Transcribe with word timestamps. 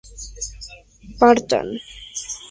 partan 1.29 1.67